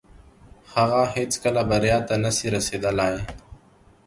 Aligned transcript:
هغه 0.73 1.01
هيڅکه 1.15 1.49
بريا 1.69 1.97
ته 2.07 2.15
نسي 2.23 2.47
رسيدلاي. 2.55 3.15